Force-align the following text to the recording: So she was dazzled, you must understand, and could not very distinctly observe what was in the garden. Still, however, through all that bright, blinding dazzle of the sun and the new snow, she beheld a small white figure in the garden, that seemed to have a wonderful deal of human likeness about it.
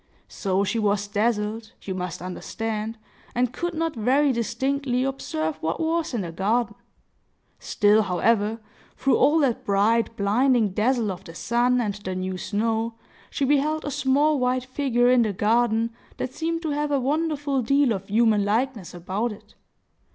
So 0.29 0.63
she 0.63 0.79
was 0.79 1.07
dazzled, 1.07 1.73
you 1.83 1.93
must 1.93 2.23
understand, 2.23 2.97
and 3.35 3.53
could 3.53 3.75
not 3.75 3.95
very 3.95 4.31
distinctly 4.33 5.03
observe 5.03 5.57
what 5.57 5.79
was 5.79 6.15
in 6.15 6.21
the 6.21 6.31
garden. 6.31 6.73
Still, 7.59 8.01
however, 8.01 8.59
through 8.97 9.17
all 9.17 9.37
that 9.41 9.63
bright, 9.63 10.17
blinding 10.17 10.69
dazzle 10.69 11.11
of 11.11 11.23
the 11.25 11.35
sun 11.35 11.79
and 11.79 11.93
the 11.93 12.15
new 12.15 12.39
snow, 12.39 12.95
she 13.29 13.45
beheld 13.45 13.85
a 13.85 13.91
small 13.91 14.39
white 14.39 14.65
figure 14.65 15.07
in 15.07 15.21
the 15.21 15.33
garden, 15.33 15.91
that 16.17 16.33
seemed 16.33 16.63
to 16.63 16.71
have 16.71 16.89
a 16.89 16.99
wonderful 16.99 17.61
deal 17.61 17.91
of 17.93 18.07
human 18.07 18.43
likeness 18.43 18.95
about 18.95 19.31
it. 19.31 19.53